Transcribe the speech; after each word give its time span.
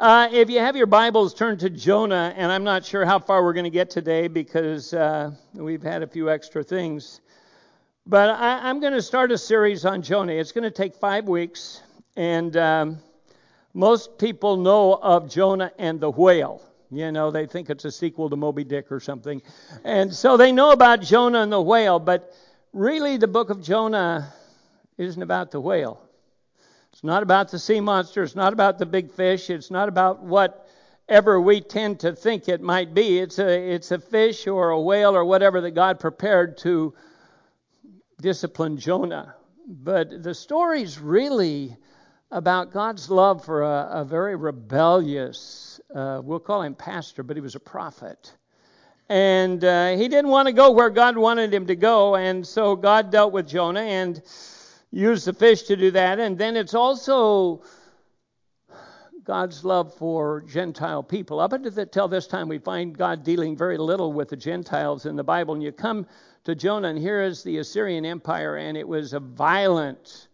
Uh, 0.00 0.28
if 0.30 0.48
you 0.48 0.60
have 0.60 0.76
your 0.76 0.86
Bibles, 0.86 1.34
turn 1.34 1.58
to 1.58 1.68
Jonah, 1.68 2.32
and 2.36 2.52
I'm 2.52 2.62
not 2.62 2.84
sure 2.84 3.04
how 3.04 3.18
far 3.18 3.42
we're 3.42 3.52
going 3.52 3.64
to 3.64 3.70
get 3.70 3.90
today 3.90 4.28
because 4.28 4.94
uh, 4.94 5.32
we've 5.54 5.82
had 5.82 6.04
a 6.04 6.06
few 6.06 6.30
extra 6.30 6.62
things. 6.62 7.20
But 8.06 8.30
I, 8.30 8.70
am 8.70 8.78
going 8.78 8.92
to 8.92 9.02
start 9.02 9.32
a 9.32 9.38
series 9.38 9.84
on 9.84 10.02
Jonah. 10.02 10.34
It's 10.34 10.52
going 10.52 10.62
to 10.62 10.70
take 10.70 10.94
five 10.94 11.26
weeks, 11.26 11.82
and 12.14 12.56
um, 12.56 12.98
most 13.74 14.18
people 14.18 14.56
know 14.56 14.94
of 14.94 15.28
Jonah 15.28 15.72
and 15.80 15.98
the 15.98 16.12
whale. 16.12 16.62
You 16.92 17.10
know, 17.10 17.32
they 17.32 17.46
think 17.46 17.68
it's 17.68 17.84
a 17.84 17.90
sequel 17.90 18.30
to 18.30 18.36
Moby 18.36 18.62
Dick 18.62 18.92
or 18.92 19.00
something. 19.00 19.42
And 19.82 20.14
so 20.14 20.36
they 20.36 20.52
know 20.52 20.70
about 20.70 21.02
Jonah 21.02 21.40
and 21.40 21.50
the 21.50 21.60
whale, 21.60 21.98
but 21.98 22.32
really 22.72 23.16
the 23.16 23.26
book 23.26 23.50
of 23.50 23.60
Jonah 23.60 24.32
isn't 24.96 25.24
about 25.24 25.50
the 25.50 25.60
whale. 25.60 26.07
It's 26.98 27.04
not 27.04 27.22
about 27.22 27.52
the 27.52 27.60
sea 27.60 27.78
monster. 27.78 28.24
It's 28.24 28.34
not 28.34 28.52
about 28.52 28.80
the 28.80 28.84
big 28.84 29.12
fish. 29.12 29.50
It's 29.50 29.70
not 29.70 29.88
about 29.88 30.20
whatever 30.24 31.40
we 31.40 31.60
tend 31.60 32.00
to 32.00 32.12
think 32.12 32.48
it 32.48 32.60
might 32.60 32.92
be. 32.92 33.20
It's 33.20 33.38
a, 33.38 33.72
it's 33.72 33.92
a 33.92 34.00
fish 34.00 34.48
or 34.48 34.70
a 34.70 34.80
whale 34.80 35.14
or 35.14 35.24
whatever 35.24 35.60
that 35.60 35.76
God 35.76 36.00
prepared 36.00 36.58
to 36.58 36.92
discipline 38.20 38.78
Jonah. 38.78 39.36
But 39.64 40.24
the 40.24 40.34
story's 40.34 40.98
really 40.98 41.76
about 42.32 42.72
God's 42.72 43.08
love 43.08 43.44
for 43.44 43.62
a, 43.62 44.00
a 44.00 44.04
very 44.04 44.34
rebellious, 44.34 45.80
uh, 45.94 46.20
we'll 46.24 46.40
call 46.40 46.62
him 46.62 46.74
pastor, 46.74 47.22
but 47.22 47.36
he 47.36 47.40
was 47.40 47.54
a 47.54 47.60
prophet. 47.60 48.36
And 49.08 49.62
uh, 49.62 49.90
he 49.90 50.08
didn't 50.08 50.30
want 50.30 50.48
to 50.48 50.52
go 50.52 50.72
where 50.72 50.90
God 50.90 51.16
wanted 51.16 51.54
him 51.54 51.68
to 51.68 51.76
go, 51.76 52.16
and 52.16 52.44
so 52.44 52.74
God 52.74 53.12
dealt 53.12 53.32
with 53.32 53.46
Jonah, 53.46 53.82
and 53.82 54.20
use 54.90 55.24
the 55.24 55.32
fish 55.32 55.62
to 55.64 55.76
do 55.76 55.90
that. 55.92 56.18
And 56.18 56.38
then 56.38 56.56
it's 56.56 56.74
also 56.74 57.62
God's 59.24 59.64
love 59.64 59.94
for 59.94 60.40
Gentile 60.42 61.02
people. 61.02 61.40
Up 61.40 61.52
until 61.52 62.08
this 62.08 62.26
time, 62.26 62.48
we 62.48 62.58
find 62.58 62.96
God 62.96 63.24
dealing 63.24 63.56
very 63.56 63.76
little 63.76 64.12
with 64.12 64.30
the 64.30 64.36
Gentiles 64.36 65.04
in 65.04 65.16
the 65.16 65.24
Bible. 65.24 65.54
And 65.54 65.62
you 65.62 65.72
come 65.72 66.06
to 66.44 66.54
Jonah, 66.54 66.88
and 66.88 66.98
here 66.98 67.22
is 67.22 67.42
the 67.42 67.58
Assyrian 67.58 68.06
Empire, 68.06 68.56
and 68.56 68.76
it 68.76 68.88
was 68.88 69.12
a 69.12 69.20
violent 69.20 70.28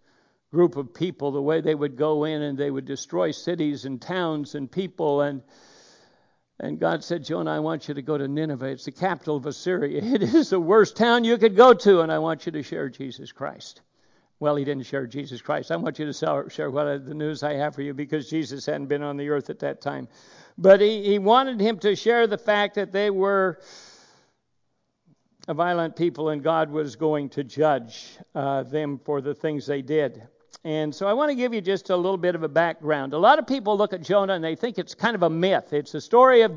group 0.52 0.76
of 0.76 0.94
people. 0.94 1.32
The 1.32 1.42
way 1.42 1.60
they 1.60 1.74
would 1.74 1.96
go 1.96 2.24
in 2.24 2.42
and 2.42 2.56
they 2.56 2.70
would 2.70 2.84
destroy 2.84 3.32
cities 3.32 3.84
and 3.84 4.00
towns 4.00 4.54
and 4.54 4.70
people. 4.70 5.22
And 5.22 5.42
and 6.60 6.78
God 6.78 7.02
said, 7.02 7.24
Jonah, 7.24 7.50
I 7.50 7.58
want 7.58 7.88
you 7.88 7.94
to 7.94 8.02
go 8.02 8.16
to 8.16 8.28
Nineveh. 8.28 8.66
It's 8.66 8.84
the 8.84 8.92
capital 8.92 9.36
of 9.36 9.46
Assyria. 9.46 10.00
It 10.14 10.22
is 10.22 10.50
the 10.50 10.60
worst 10.60 10.96
town 10.96 11.24
you 11.24 11.36
could 11.36 11.56
go 11.56 11.74
to, 11.74 12.00
and 12.00 12.12
I 12.12 12.20
want 12.20 12.46
you 12.46 12.52
to 12.52 12.62
share 12.62 12.88
Jesus 12.88 13.32
Christ. 13.32 13.80
Well, 14.44 14.56
he 14.56 14.64
didn't 14.66 14.84
share 14.84 15.06
Jesus 15.06 15.40
Christ. 15.40 15.72
I 15.72 15.76
want 15.76 15.98
you 15.98 16.04
to 16.04 16.50
share 16.50 16.70
what 16.70 17.06
the 17.06 17.14
news 17.14 17.42
I 17.42 17.54
have 17.54 17.74
for 17.74 17.80
you 17.80 17.94
because 17.94 18.28
Jesus 18.28 18.66
hadn't 18.66 18.88
been 18.88 19.02
on 19.02 19.16
the 19.16 19.30
earth 19.30 19.48
at 19.48 19.58
that 19.60 19.80
time. 19.80 20.06
But 20.58 20.82
he, 20.82 21.02
he 21.02 21.18
wanted 21.18 21.60
him 21.60 21.78
to 21.78 21.96
share 21.96 22.26
the 22.26 22.36
fact 22.36 22.74
that 22.74 22.92
they 22.92 23.08
were 23.08 23.58
a 25.48 25.54
violent 25.54 25.96
people 25.96 26.28
and 26.28 26.42
God 26.42 26.70
was 26.70 26.94
going 26.94 27.30
to 27.30 27.42
judge 27.42 28.18
uh, 28.34 28.64
them 28.64 29.00
for 29.02 29.22
the 29.22 29.34
things 29.34 29.64
they 29.64 29.80
did. 29.80 30.22
And 30.62 30.94
so 30.94 31.06
I 31.06 31.14
want 31.14 31.30
to 31.30 31.34
give 31.34 31.54
you 31.54 31.62
just 31.62 31.88
a 31.88 31.96
little 31.96 32.18
bit 32.18 32.34
of 32.34 32.42
a 32.42 32.48
background. 32.48 33.14
A 33.14 33.18
lot 33.18 33.38
of 33.38 33.46
people 33.46 33.78
look 33.78 33.94
at 33.94 34.02
Jonah 34.02 34.34
and 34.34 34.44
they 34.44 34.56
think 34.56 34.76
it's 34.76 34.94
kind 34.94 35.14
of 35.14 35.22
a 35.22 35.30
myth. 35.30 35.72
It's 35.72 35.94
a 35.94 36.02
story 36.02 36.42
of, 36.42 36.52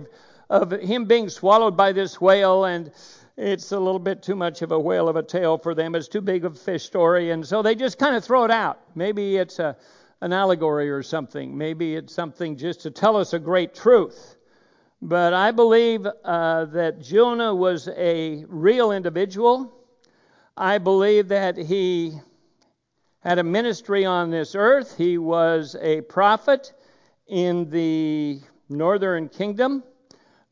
of 0.49 0.73
him 0.73 1.05
being 1.05 1.29
swallowed 1.29 1.77
by 1.77 1.93
this 1.93 2.19
whale 2.19 2.65
and 2.65 2.91
it's 3.37 3.71
a 3.71 3.79
little 3.79 3.99
bit 3.99 4.23
too 4.23 4.35
much 4.35 4.63
of 4.63 4.71
a 4.71 4.79
whale 4.79 5.07
of 5.07 5.15
a 5.15 5.21
tale 5.21 5.59
for 5.59 5.75
them. 5.75 5.93
It's 5.93 6.07
too 6.07 6.21
big 6.21 6.43
of 6.43 6.55
a 6.55 6.59
fish 6.59 6.83
story, 6.83 7.29
and 7.29 7.45
so 7.45 7.61
they 7.61 7.75
just 7.75 7.99
kind 7.99 8.15
of 8.15 8.23
throw 8.23 8.43
it 8.45 8.51
out. 8.51 8.79
Maybe 8.95 9.37
it's 9.37 9.59
a, 9.59 9.77
an 10.21 10.33
allegory 10.33 10.89
or 10.89 11.03
something. 11.03 11.55
Maybe 11.55 11.95
it's 11.95 12.13
something 12.13 12.57
just 12.57 12.81
to 12.81 12.91
tell 12.91 13.15
us 13.15 13.33
a 13.33 13.39
great 13.39 13.75
truth. 13.75 14.37
But 15.03 15.35
I 15.35 15.51
believe 15.51 16.07
uh, 16.07 16.65
that 16.65 16.99
Jonah 16.99 17.53
was 17.53 17.87
a 17.89 18.43
real 18.47 18.91
individual. 18.91 19.71
I 20.55 20.79
believe 20.79 21.27
that 21.27 21.55
he 21.55 22.13
had 23.19 23.37
a 23.37 23.43
ministry 23.43 24.05
on 24.05 24.31
this 24.31 24.55
earth. 24.55 24.97
He 24.97 25.19
was 25.19 25.75
a 25.79 26.01
prophet 26.01 26.73
in 27.27 27.69
the 27.69 28.39
northern 28.67 29.29
kingdom. 29.29 29.83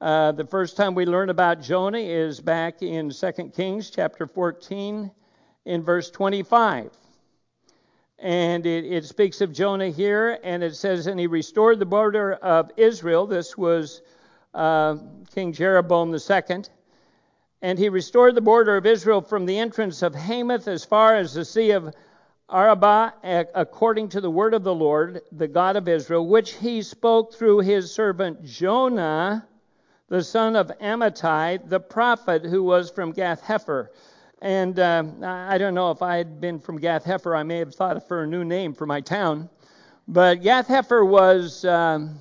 Uh, 0.01 0.33
the 0.33 0.45
first 0.45 0.75
time 0.75 0.93
we 0.93 1.05
learn 1.05 1.29
about 1.29 1.61
Jonah 1.61 1.97
is 1.97 2.41
back 2.41 2.81
in 2.81 3.09
2 3.09 3.31
Kings 3.55 3.89
chapter 3.89 4.27
14 4.27 5.09
in 5.63 5.83
verse 5.83 6.11
25. 6.11 6.91
And 8.19 8.65
it, 8.65 8.83
it, 8.83 9.05
speaks 9.05 9.39
of 9.39 9.53
Jonah 9.53 9.87
here, 9.87 10.37
and 10.43 10.61
it 10.63 10.75
says, 10.75 11.07
And 11.07 11.17
he 11.17 11.27
restored 11.27 11.79
the 11.79 11.85
border 11.85 12.33
of 12.33 12.71
Israel. 12.75 13.25
This 13.25 13.57
was 13.57 14.01
uh, 14.53 14.97
King 15.33 15.53
Jeroboam 15.53 16.13
II. 16.13 16.63
And 17.61 17.79
he 17.79 17.87
restored 17.87 18.35
the 18.35 18.41
border 18.41 18.75
of 18.75 18.85
Israel 18.85 19.21
from 19.21 19.45
the 19.45 19.57
entrance 19.57 20.01
of 20.01 20.13
Hamath 20.13 20.67
as 20.67 20.83
far 20.83 21.15
as 21.15 21.33
the 21.33 21.45
Sea 21.45 21.71
of 21.71 21.95
Arabah, 22.49 23.13
according 23.55 24.09
to 24.09 24.19
the 24.19 24.29
word 24.29 24.53
of 24.53 24.63
the 24.63 24.75
Lord, 24.75 25.21
the 25.31 25.47
God 25.47 25.77
of 25.77 25.87
Israel, 25.87 26.27
which 26.27 26.51
he 26.55 26.81
spoke 26.81 27.33
through 27.33 27.59
his 27.59 27.93
servant 27.93 28.43
Jonah 28.43 29.47
the 30.07 30.23
son 30.23 30.55
of 30.55 30.71
Amittai, 30.79 31.67
the 31.67 31.79
prophet 31.79 32.45
who 32.45 32.63
was 32.63 32.91
from 32.91 33.11
Gath 33.11 33.41
Hepher. 33.41 33.87
And 34.41 34.79
uh, 34.79 35.03
I 35.23 35.57
don't 35.57 35.73
know 35.73 35.91
if 35.91 36.01
I 36.01 36.17
had 36.17 36.39
been 36.39 36.59
from 36.59 36.77
Gath 36.79 37.03
Hepher, 37.03 37.35
I 37.35 37.43
may 37.43 37.57
have 37.57 37.73
thought 37.73 37.97
of 37.97 38.07
for 38.07 38.23
a 38.23 38.27
new 38.27 38.43
name 38.43 38.73
for 38.73 38.85
my 38.85 39.01
town. 39.01 39.49
But 40.07 40.43
Gath 40.43 40.67
Hepher 40.67 41.07
was 41.07 41.65
um, 41.65 42.19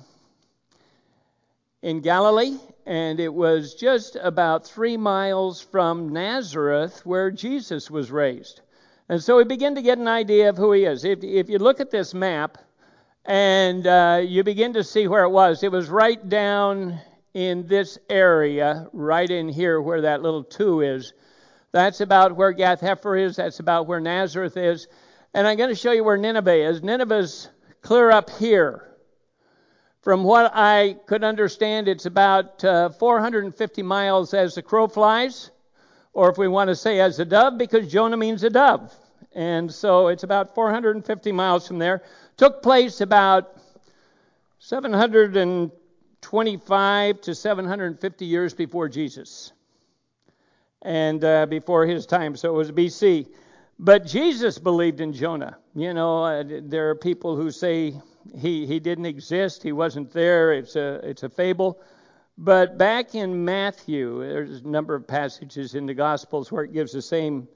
in 1.83 2.01
Galilee, 2.01 2.57
and 2.87 3.19
it 3.19 3.31
was 3.31 3.75
just 3.75 4.17
about 4.19 4.65
three 4.65 4.97
miles 4.97 5.61
from 5.61 6.09
Nazareth 6.09 7.05
where 7.05 7.29
Jesus 7.29 7.91
was 7.91 8.09
raised. 8.09 8.61
And 9.07 9.21
so 9.21 9.37
we 9.37 9.43
begin 9.43 9.75
to 9.75 9.83
get 9.83 9.99
an 9.99 10.07
idea 10.07 10.49
of 10.49 10.57
who 10.57 10.71
he 10.71 10.85
is. 10.85 11.05
If, 11.05 11.23
if 11.23 11.47
you 11.47 11.59
look 11.59 11.79
at 11.79 11.91
this 11.91 12.15
map, 12.15 12.57
and 13.25 13.85
uh, 13.85 14.21
you 14.23 14.43
begin 14.43 14.73
to 14.73 14.83
see 14.83 15.07
where 15.07 15.23
it 15.23 15.29
was, 15.29 15.63
it 15.63 15.71
was 15.71 15.89
right 15.89 16.27
down 16.29 16.99
in 17.35 17.67
this 17.67 17.99
area, 18.09 18.87
right 18.93 19.29
in 19.29 19.49
here 19.49 19.81
where 19.81 20.01
that 20.01 20.21
little 20.21 20.43
two 20.43 20.79
is. 20.79 21.13
That's 21.73 21.99
about 21.99 22.37
where 22.37 22.53
Gath 22.53 22.79
Hepher 22.79 23.21
is. 23.21 23.35
That's 23.35 23.59
about 23.59 23.87
where 23.87 23.99
Nazareth 23.99 24.55
is. 24.55 24.87
And 25.33 25.45
I'm 25.45 25.57
going 25.57 25.69
to 25.69 25.75
show 25.75 25.91
you 25.91 26.05
where 26.05 26.15
Nineveh 26.15 26.69
is. 26.69 26.81
Nineveh's 26.81 27.49
clear 27.81 28.09
up 28.09 28.29
here. 28.29 28.89
From 30.01 30.23
what 30.23 30.49
I 30.55 30.95
could 31.07 31.25
understand, 31.25 31.89
it's 31.89 32.05
about 32.05 32.63
uh, 32.63 32.89
450 32.89 33.83
miles 33.83 34.33
as 34.33 34.55
the 34.55 34.61
crow 34.61 34.87
flies, 34.87 35.51
or 36.13 36.29
if 36.29 36.37
we 36.37 36.47
want 36.47 36.69
to 36.69 36.75
say 36.75 37.01
as 37.01 37.19
a 37.19 37.25
dove, 37.25 37.57
because 37.57 37.91
Jonah 37.91 38.15
means 38.15 38.43
a 38.43 38.49
dove. 38.49 38.93
And 39.33 39.69
so 39.73 40.07
it's 40.07 40.23
about 40.23 40.55
450 40.55 41.33
miles 41.33 41.67
from 41.67 41.79
there. 41.79 42.01
Took 42.37 42.63
place 42.63 43.01
about 43.01 43.57
700 44.59 45.35
25 46.25 47.21
to 47.21 47.35
750 47.35 48.25
years 48.25 48.51
before 48.55 48.89
Jesus 48.89 49.53
and 50.81 51.23
uh, 51.23 51.45
before 51.45 51.85
his 51.85 52.07
time. 52.07 52.35
So 52.35 52.49
it 52.49 52.57
was 52.57 52.71
BC. 52.71 53.27
But 53.77 54.07
Jesus 54.07 54.57
believed 54.57 55.01
in 55.01 55.13
Jonah. 55.13 55.59
You 55.75 55.93
know, 55.93 56.23
uh, 56.23 56.43
there 56.63 56.89
are 56.89 56.95
people 56.95 57.35
who 57.35 57.51
say 57.51 58.01
he, 58.35 58.65
he 58.65 58.79
didn't 58.79 59.05
exist, 59.05 59.61
he 59.61 59.71
wasn't 59.71 60.11
there, 60.13 60.51
it's 60.53 60.75
a, 60.75 60.99
it's 61.03 61.21
a 61.21 61.29
fable. 61.29 61.79
But 62.39 62.79
back 62.79 63.13
in 63.13 63.45
Matthew, 63.45 64.21
there's 64.21 64.61
a 64.61 64.67
number 64.67 64.95
of 64.95 65.07
passages 65.07 65.75
in 65.75 65.85
the 65.85 65.93
Gospels 65.93 66.51
where 66.51 66.63
it 66.63 66.73
gives 66.73 66.91
the 66.91 67.03
same 67.03 67.47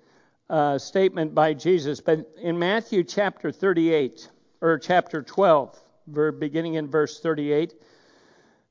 uh, 0.48 0.78
statement 0.78 1.34
by 1.34 1.56
Jesus. 1.56 2.02
But 2.02 2.20
in 2.40 2.60
Matthew 2.60 3.04
chapter 3.04 3.52
38, 3.52 4.30
or 4.62 4.78
chapter 4.78 5.24
12, 5.24 5.76
beginning 6.38 6.76
in 6.76 6.88
verse 6.88 7.20
38, 7.20 7.74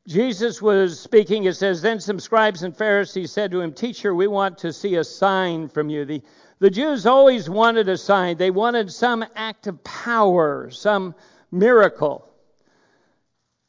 Jesus 0.08 0.62
was 0.62 0.98
speaking. 0.98 1.44
It 1.44 1.52
says, 1.52 1.82
Then 1.82 2.00
some 2.00 2.18
scribes 2.18 2.62
and 2.62 2.74
Pharisees 2.74 3.30
said 3.30 3.50
to 3.50 3.60
him, 3.60 3.74
Teacher, 3.74 4.14
we 4.14 4.26
want 4.26 4.56
to 4.58 4.72
see 4.72 4.94
a 4.94 5.04
sign 5.04 5.68
from 5.68 5.90
you. 5.90 6.06
The, 6.06 6.22
the 6.60 6.70
Jews 6.70 7.04
always 7.04 7.50
wanted 7.50 7.90
a 7.90 7.98
sign, 7.98 8.38
they 8.38 8.50
wanted 8.50 8.90
some 8.90 9.22
act 9.36 9.66
of 9.66 9.84
power, 9.84 10.70
some 10.70 11.14
miracle. 11.52 12.26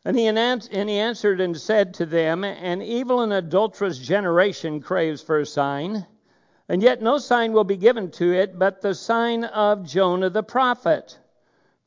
And 0.06 0.18
he, 0.18 0.28
and 0.28 0.64
he 0.90 0.98
answered 0.98 1.42
and 1.42 1.60
said 1.60 1.96
to 1.96 2.06
them, 2.06 2.46
An 2.46 2.82
evil 2.82 3.20
and 3.20 3.34
adulterous 3.34 3.98
generation 4.00 4.80
craves 4.80 5.22
for 5.22 5.40
a 5.40 5.46
sign, 5.46 6.08
and 6.70 6.82
yet 6.82 7.02
no 7.02 7.18
sign 7.18 7.52
will 7.52 7.66
be 7.66 7.76
given 7.76 8.12
to 8.12 8.32
it 8.32 8.58
but 8.58 8.82
the 8.82 8.96
sign 8.96 9.44
of 9.44 9.86
Jonah 9.86 10.30
the 10.30 10.44
prophet. 10.44 11.20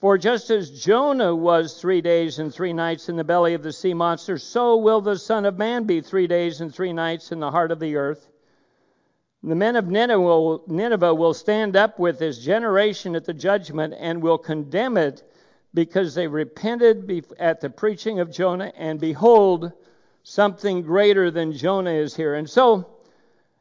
For 0.02 0.18
just 0.18 0.50
as 0.50 0.82
Jonah 0.82 1.32
was 1.32 1.80
three 1.80 2.00
days 2.00 2.40
and 2.40 2.52
three 2.52 2.72
nights 2.72 3.08
in 3.08 3.14
the 3.14 3.22
belly 3.22 3.54
of 3.54 3.62
the 3.62 3.72
sea 3.72 3.94
monster, 3.94 4.36
so 4.36 4.76
will 4.76 5.00
the 5.00 5.16
Son 5.16 5.46
of 5.46 5.58
Man 5.58 5.84
be 5.84 6.00
three 6.00 6.26
days 6.26 6.60
and 6.60 6.74
three 6.74 6.92
nights 6.92 7.30
in 7.30 7.38
the 7.38 7.52
heart 7.52 7.70
of 7.70 7.78
the 7.78 7.94
earth. 7.94 8.28
The 9.44 9.54
men 9.54 9.76
of 9.76 9.86
Nineveh 9.86 11.14
will, 11.14 11.34
stand 11.34 11.76
up 11.76 12.00
with 12.00 12.18
this 12.18 12.38
generation 12.38 13.14
at 13.14 13.26
the 13.26 13.32
judgment 13.32 13.94
and 13.96 14.20
will 14.20 14.38
condemn 14.38 14.96
it 14.96 15.22
because 15.72 16.16
they 16.16 16.26
repented 16.26 17.08
at 17.38 17.60
the 17.60 17.70
preaching 17.70 18.18
of 18.18 18.32
Jonah, 18.32 18.72
and 18.76 18.98
behold, 18.98 19.70
something 20.24 20.82
greater 20.82 21.30
than 21.30 21.52
Jonah 21.52 21.92
is 21.92 22.16
here. 22.16 22.34
And 22.34 22.50
so, 22.50 22.90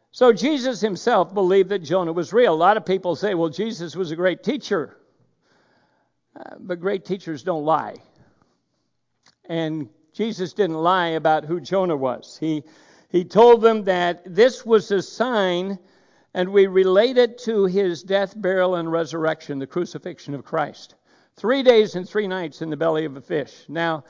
so 0.10 0.34
Jesus 0.34 0.82
himself 0.82 1.36
believed 1.36 1.70
that 1.70 1.84
Jonah 1.84 2.14
was 2.14 2.34
real. 2.34 2.56
A 2.56 2.56
lot 2.56 2.78
of 2.78 2.86
people 2.88 3.16
say, 3.16 3.36
well, 3.36 3.50
Jesus 3.50 3.96
was 3.96 4.10
a 4.10 4.16
great 4.16 4.42
teacher. 4.42 4.98
Uh, 6.36 6.56
but 6.60 6.80
great 6.80 7.06
teachers 7.06 7.44
don't 7.44 7.66
lie. 7.66 7.96
And 9.46 9.90
Jesus 10.14 10.54
didn't 10.54 10.78
lie 10.78 11.10
about 11.10 11.46
who 11.46 11.60
Jonah 11.60 11.96
was. 11.96 12.38
He, 12.40 12.64
he 13.10 13.26
told 13.26 13.62
them 13.62 13.84
that 13.86 14.24
this 14.26 14.66
was 14.66 14.92
a 14.92 15.02
sign, 15.02 15.80
and 16.34 16.50
we 16.50 16.68
relate 16.68 17.18
it 17.18 17.38
to 17.40 17.66
his 17.66 18.04
death, 18.04 18.34
burial, 18.36 18.76
and 18.76 18.92
resurrection, 18.92 19.60
the 19.60 19.68
crucifixion 19.68 20.34
of 20.34 20.46
Christ. 20.46 20.96
Three 21.36 21.64
days 21.64 21.96
and 21.96 22.08
three 22.08 22.28
nights 22.28 22.62
in 22.62 22.70
the 22.70 22.78
belly 22.78 23.06
of 23.06 23.18
a 23.18 23.22
fish. 23.22 23.66
Now, 23.68 24.06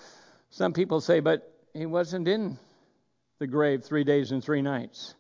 some 0.50 0.74
people 0.74 1.02
say, 1.02 1.20
but 1.20 1.52
he 1.74 1.86
wasn't 1.86 2.28
in 2.28 2.58
the 3.40 3.48
grave 3.48 3.84
three 3.84 4.04
days 4.04 4.32
and 4.32 4.44
three 4.44 4.62
nights. 4.62 5.16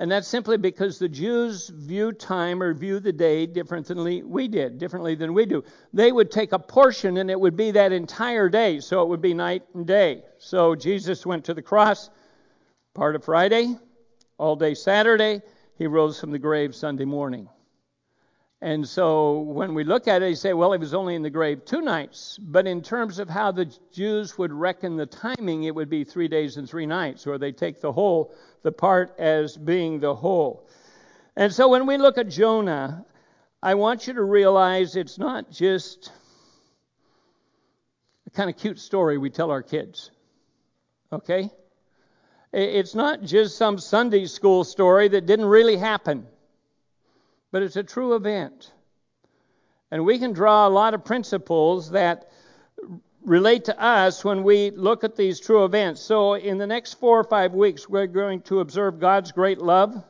And 0.00 0.10
that's 0.10 0.28
simply 0.28 0.56
because 0.56 0.98
the 0.98 1.10
Jews 1.10 1.68
view 1.68 2.12
time 2.12 2.62
or 2.62 2.72
view 2.72 3.00
the 3.00 3.12
day 3.12 3.44
differently 3.44 4.22
than 4.22 4.30
we 4.30 4.48
did, 4.48 4.78
differently 4.78 5.14
than 5.14 5.34
we 5.34 5.44
do. 5.44 5.62
They 5.92 6.10
would 6.10 6.30
take 6.30 6.52
a 6.52 6.58
portion 6.58 7.18
and 7.18 7.30
it 7.30 7.38
would 7.38 7.54
be 7.54 7.72
that 7.72 7.92
entire 7.92 8.48
day, 8.48 8.80
so 8.80 9.02
it 9.02 9.10
would 9.10 9.20
be 9.20 9.34
night 9.34 9.62
and 9.74 9.86
day. 9.86 10.22
So 10.38 10.74
Jesus 10.74 11.26
went 11.26 11.44
to 11.44 11.54
the 11.54 11.60
cross 11.60 12.08
part 12.94 13.14
of 13.14 13.24
Friday, 13.24 13.76
all 14.38 14.56
day 14.56 14.72
Saturday. 14.72 15.42
He 15.76 15.86
rose 15.86 16.18
from 16.18 16.30
the 16.30 16.38
grave 16.38 16.74
Sunday 16.74 17.04
morning. 17.04 17.50
And 18.62 18.86
so 18.86 19.40
when 19.40 19.72
we 19.72 19.84
look 19.84 20.06
at 20.06 20.22
it, 20.22 20.28
you 20.28 20.34
say, 20.34 20.52
well, 20.52 20.72
he 20.72 20.78
was 20.78 20.92
only 20.92 21.14
in 21.14 21.22
the 21.22 21.30
grave 21.30 21.64
two 21.64 21.80
nights. 21.80 22.38
But 22.38 22.66
in 22.66 22.82
terms 22.82 23.18
of 23.18 23.28
how 23.28 23.52
the 23.52 23.74
Jews 23.92 24.36
would 24.36 24.52
reckon 24.52 24.96
the 24.96 25.06
timing, 25.06 25.64
it 25.64 25.74
would 25.74 25.88
be 25.88 26.04
three 26.04 26.28
days 26.28 26.58
and 26.58 26.68
three 26.68 26.84
nights, 26.84 27.26
or 27.26 27.38
they 27.38 27.52
take 27.52 27.80
the 27.80 27.92
whole, 27.92 28.34
the 28.62 28.72
part 28.72 29.14
as 29.18 29.56
being 29.56 29.98
the 29.98 30.14
whole. 30.14 30.68
And 31.36 31.52
so 31.52 31.68
when 31.68 31.86
we 31.86 31.96
look 31.96 32.18
at 32.18 32.28
Jonah, 32.28 33.06
I 33.62 33.74
want 33.74 34.06
you 34.06 34.12
to 34.14 34.22
realize 34.22 34.94
it's 34.94 35.18
not 35.18 35.50
just 35.50 36.12
a 38.26 38.30
kind 38.30 38.50
of 38.50 38.58
cute 38.58 38.78
story 38.78 39.16
we 39.16 39.30
tell 39.30 39.50
our 39.50 39.62
kids. 39.62 40.10
Okay? 41.10 41.50
It's 42.52 42.94
not 42.94 43.22
just 43.22 43.56
some 43.56 43.78
Sunday 43.78 44.26
school 44.26 44.64
story 44.64 45.08
that 45.08 45.24
didn't 45.24 45.46
really 45.46 45.78
happen 45.78 46.26
but 47.50 47.62
it's 47.62 47.76
a 47.76 47.82
true 47.82 48.14
event. 48.14 48.72
And 49.90 50.04
we 50.04 50.18
can 50.18 50.32
draw 50.32 50.66
a 50.66 50.70
lot 50.70 50.94
of 50.94 51.04
principles 51.04 51.90
that 51.90 52.30
relate 53.24 53.64
to 53.66 53.82
us 53.82 54.24
when 54.24 54.42
we 54.44 54.70
look 54.70 55.04
at 55.04 55.16
these 55.16 55.40
true 55.40 55.64
events. 55.64 56.00
So, 56.00 56.34
in 56.34 56.58
the 56.58 56.66
next 56.66 56.94
four 56.94 57.18
or 57.18 57.24
five 57.24 57.52
weeks, 57.52 57.88
we're 57.88 58.06
going 58.06 58.42
to 58.42 58.60
observe 58.60 59.00
God's 59.00 59.32
great 59.32 59.58
love 59.58 60.02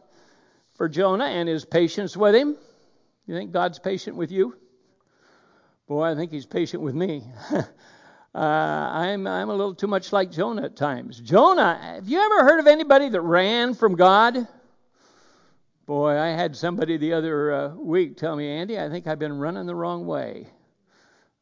for 0.75 0.89
Jonah 0.89 1.25
and 1.25 1.49
his 1.49 1.65
patience 1.65 2.17
with 2.17 2.35
him. 2.35 2.57
You 3.27 3.35
think 3.35 3.53
God's 3.53 3.79
patient 3.79 4.17
with 4.17 4.31
you? 4.31 4.57
Boy, 5.87 6.11
I 6.11 6.15
think 6.15 6.31
he's 6.31 6.47
patient 6.47 6.83
with 6.83 6.95
me. 6.95 7.25
uh, 7.53 8.39
I'm, 8.39 9.27
I'm 9.27 9.51
a 9.51 9.55
little 9.55 9.75
too 9.75 9.87
much 9.87 10.13
like 10.13 10.31
Jonah 10.31 10.63
at 10.63 10.77
times. 10.77 11.21
Jonah, 11.21 11.79
have 11.81 12.09
you 12.09 12.21
ever 12.21 12.45
heard 12.45 12.61
of 12.61 12.67
anybody 12.67 13.09
that 13.09 13.21
ran 13.21 13.75
from 13.75 13.97
God? 13.97 14.47
Boy, 15.91 16.17
I 16.17 16.29
had 16.29 16.55
somebody 16.55 16.99
the 16.99 17.15
other 17.15 17.53
uh, 17.53 17.69
week 17.75 18.17
tell 18.17 18.37
me, 18.37 18.49
Andy, 18.49 18.79
I 18.79 18.89
think 18.89 19.09
I've 19.09 19.19
been 19.19 19.37
running 19.37 19.67
the 19.67 19.75
wrong 19.75 20.07
way. 20.07 20.47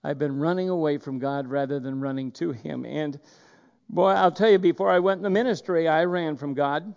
I've 0.02 0.18
been 0.18 0.38
running 0.38 0.70
away 0.70 0.96
from 0.96 1.18
God 1.18 1.46
rather 1.46 1.78
than 1.78 2.00
running 2.00 2.32
to 2.32 2.52
Him. 2.52 2.86
And 2.86 3.20
boy, 3.90 4.08
I'll 4.08 4.32
tell 4.32 4.48
you, 4.48 4.58
before 4.58 4.90
I 4.90 5.00
went 5.00 5.18
in 5.18 5.22
the 5.22 5.28
ministry, 5.28 5.86
I 5.86 6.04
ran 6.04 6.38
from 6.38 6.54
God. 6.54 6.94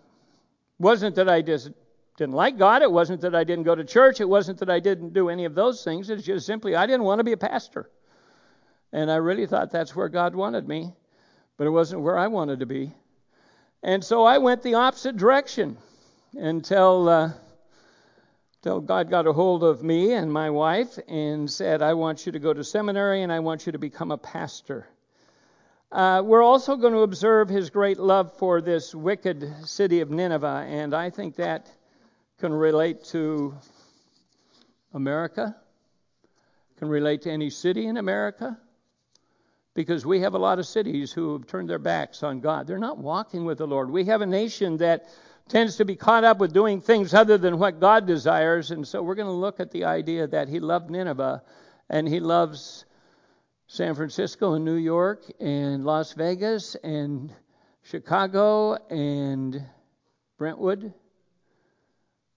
Wasn't 0.80 1.14
that 1.16 1.28
I 1.28 1.42
just 1.42 1.72
didn't 2.16 2.36
like 2.36 2.58
God. 2.58 2.84
It 2.84 2.92
wasn't 2.94 3.20
that 3.20 3.36
I 3.36 3.44
didn't 3.44 3.66
go 3.66 3.76
to 3.76 3.84
church. 3.84 4.22
It 4.22 4.30
wasn't 4.30 4.60
that 4.60 4.70
I 4.70 4.80
didn't 4.80 5.12
do 5.12 5.28
any 5.28 5.44
of 5.44 5.54
those 5.54 5.84
things. 5.84 6.10
It's 6.10 6.24
just 6.24 6.46
simply 6.46 6.78
I 6.78 6.86
didn't 6.86 7.04
want 7.04 7.20
to 7.20 7.26
be 7.26 7.34
a 7.34 7.38
pastor. 7.38 7.90
And 8.94 9.12
I 9.12 9.18
really 9.18 9.46
thought 9.46 9.72
that's 9.72 9.94
where 9.94 10.08
God 10.08 10.36
wanted 10.36 10.70
me, 10.70 10.94
but 11.58 11.68
it 11.68 11.72
wasn't 11.72 12.02
where 12.02 12.18
I 12.18 12.28
wanted 12.28 12.62
to 12.62 12.66
be. 12.66 12.94
And 13.84 14.02
so 14.02 14.24
I 14.24 14.38
went 14.38 14.64
the 14.64 14.76
opposite 14.76 15.18
direction 15.18 15.78
until, 16.34 17.10
uh, 17.10 17.32
until 18.58 18.80
God 18.80 19.10
got 19.10 19.28
a 19.28 19.34
hold 19.34 19.64
of 19.64 19.84
me 19.84 20.14
and 20.14 20.32
my 20.32 20.50
wife 20.50 20.98
and 21.08 21.50
said, 21.50 21.82
I 21.82 21.94
want 21.94 22.26
you 22.26 22.32
to 22.32 22.40
go 22.40 22.54
to 22.54 22.64
seminary 22.64 23.24
and 23.24 23.32
I 23.32 23.40
want 23.40 23.66
you 23.66 23.72
to 23.74 23.80
become 23.80 24.12
a 24.12 24.18
pastor. 24.18 24.88
Uh, 25.92 26.22
we're 26.24 26.44
also 26.44 26.78
going 26.78 26.94
to 26.94 27.00
observe 27.00 27.50
his 27.50 27.70
great 27.70 28.00
love 28.00 28.38
for 28.38 28.62
this 28.62 28.96
wicked 28.96 29.68
city 29.68 30.00
of 30.00 30.10
Nineveh, 30.10 30.66
and 30.70 30.94
I 30.94 31.10
think 31.10 31.36
that 31.36 31.70
can 32.40 32.54
relate 32.54 33.04
to 33.06 33.54
America, 34.94 35.54
can 36.80 36.88
relate 36.88 37.24
to 37.24 37.32
any 37.32 37.50
city 37.50 37.88
in 37.88 37.98
America, 37.98 38.58
because 39.74 40.06
we 40.06 40.22
have 40.22 40.34
a 40.34 40.40
lot 40.40 40.60
of 40.60 40.66
cities 40.66 41.12
who 41.12 41.34
have 41.34 41.46
turned 41.46 41.70
their 41.70 41.78
backs 41.78 42.24
on 42.24 42.40
God. 42.40 42.68
They're 42.68 42.80
not 42.80 42.98
walking 42.98 43.44
with 43.44 43.58
the 43.58 43.68
Lord. 43.68 43.92
We 43.92 44.06
have 44.06 44.22
a 44.22 44.26
nation 44.26 44.78
that 44.78 45.10
tends 45.50 45.78
to 45.78 45.86
be 45.86 45.96
caught 45.96 46.24
up 46.24 46.40
with 46.40 46.54
doing 46.54 46.82
things 46.82 47.14
other 47.14 47.38
than 47.38 47.60
what 47.60 47.80
God 47.80 48.06
desires. 48.06 48.72
And 48.72 48.88
so 48.88 49.02
we're 49.02 49.16
going 49.16 49.28
to 49.28 49.34
look 49.34 49.60
at 49.60 49.72
the 49.72 49.86
idea 49.86 50.28
that 50.28 50.48
he 50.48 50.60
loved 50.60 50.90
Nineveh 50.90 51.44
and 51.90 52.08
he 52.08 52.20
loves 52.20 52.86
San 53.68 53.96
Francisco 53.96 54.54
and 54.54 54.66
New 54.66 54.76
York 54.76 55.24
and 55.40 55.86
Las 55.86 56.14
Vegas 56.14 56.76
and 56.84 57.34
Chicago 57.84 58.74
and 58.90 59.64
Brentwood 60.38 60.94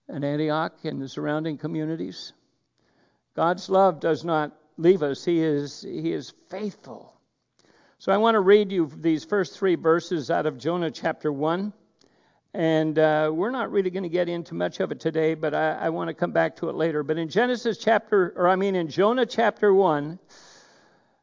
and 0.08 0.24
Antioch 0.24 0.84
and 0.84 1.00
the 1.00 1.08
surrounding 1.08 1.58
communities. 1.58 2.32
God's 3.34 3.68
love 3.68 4.00
does 4.00 4.24
not 4.24 4.56
leave 4.76 5.02
us. 5.02 5.24
He 5.24 5.40
is, 5.40 5.82
he 5.82 6.12
is 6.12 6.32
faithful. 6.50 7.12
So 7.98 8.12
I 8.12 8.16
want 8.18 8.34
to 8.34 8.40
read 8.40 8.70
you 8.70 8.90
these 8.96 9.24
first 9.24 9.58
three 9.58 9.76
verses 9.76 10.30
out 10.30 10.46
of 10.46 10.58
Jonah 10.58 10.90
chapter 10.90 11.32
1. 11.32 11.72
And 12.54 13.00
uh, 13.00 13.32
we're 13.34 13.50
not 13.50 13.72
really 13.72 13.90
going 13.90 14.04
to 14.04 14.08
get 14.08 14.28
into 14.28 14.54
much 14.54 14.78
of 14.78 14.92
it 14.92 15.00
today, 15.00 15.34
but 15.34 15.54
I, 15.54 15.72
I 15.72 15.88
want 15.88 16.06
to 16.06 16.14
come 16.14 16.30
back 16.30 16.54
to 16.56 16.68
it 16.68 16.76
later. 16.76 17.02
But 17.02 17.18
in 17.18 17.28
Genesis 17.28 17.78
chapter, 17.78 18.32
or 18.36 18.46
I 18.46 18.54
mean 18.54 18.76
in 18.76 18.88
Jonah 18.88 19.26
chapter 19.26 19.74
1, 19.74 20.20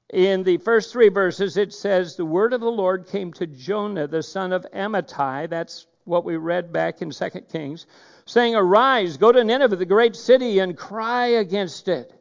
in 0.10 0.44
the 0.44 0.58
first 0.58 0.92
three 0.92 1.08
verses, 1.08 1.56
it 1.56 1.74
says, 1.74 2.18
The 2.18 2.26
word 2.26 2.52
of 2.52 2.60
the 2.60 2.70
Lord 2.70 3.08
came 3.08 3.32
to 3.34 3.48
Jonah, 3.48 4.08
the 4.08 4.22
son 4.22 4.52
of 4.52 4.66
Amittai. 4.74 5.50
That's 5.50 5.88
what 6.04 6.26
we 6.26 6.36
read 6.36 6.74
back 6.74 7.02
in 7.02 7.12
2 7.12 7.30
Kings, 7.50 7.86
saying, 8.26 8.56
Arise, 8.56 9.16
go 9.16 9.32
to 9.32 9.42
Nineveh, 9.42 9.78
the 9.78 9.86
great 9.86 10.18
city, 10.18 10.60
and 10.60 10.78
cry 10.78 11.28
against 11.28 11.88
it, 11.88 12.14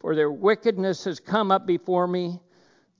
for 0.00 0.16
their 0.16 0.30
wickedness 0.30 1.04
has 1.04 1.20
come 1.20 1.52
up 1.52 1.68
before 1.68 2.08
me. 2.08 2.40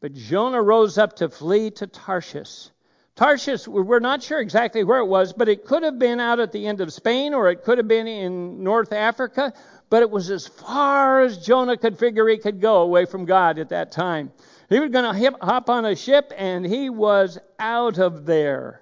But 0.00 0.14
Jonah 0.14 0.62
rose 0.62 0.96
up 0.96 1.16
to 1.16 1.28
flee 1.28 1.72
to 1.72 1.88
Tarshish 1.88 2.68
Tarshish, 3.16 3.68
we're 3.68 4.00
not 4.00 4.24
sure 4.24 4.40
exactly 4.40 4.82
where 4.82 4.98
it 4.98 5.06
was, 5.06 5.32
but 5.32 5.48
it 5.48 5.64
could 5.64 5.84
have 5.84 6.00
been 6.00 6.18
out 6.18 6.40
at 6.40 6.50
the 6.50 6.66
end 6.66 6.80
of 6.80 6.92
Spain 6.92 7.32
or 7.32 7.48
it 7.48 7.62
could 7.62 7.78
have 7.78 7.86
been 7.86 8.08
in 8.08 8.64
North 8.64 8.92
Africa, 8.92 9.52
but 9.88 10.02
it 10.02 10.10
was 10.10 10.30
as 10.30 10.48
far 10.48 11.20
as 11.20 11.38
Jonah 11.38 11.76
could 11.76 11.96
figure 11.96 12.26
he 12.26 12.38
could 12.38 12.60
go 12.60 12.82
away 12.82 13.04
from 13.04 13.24
God 13.24 13.60
at 13.60 13.68
that 13.68 13.92
time. 13.92 14.32
He 14.68 14.80
was 14.80 14.90
going 14.90 15.04
to 15.04 15.36
hop 15.42 15.70
on 15.70 15.84
a 15.84 15.94
ship 15.94 16.32
and 16.36 16.66
he 16.66 16.90
was 16.90 17.38
out 17.60 17.98
of 17.98 18.26
there. 18.26 18.80